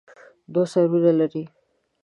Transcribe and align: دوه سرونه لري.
دوه 0.53 0.63
سرونه 0.71 1.11
لري. 1.19 1.43